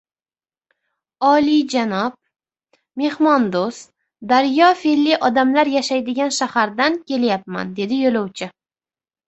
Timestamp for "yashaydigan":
5.77-6.37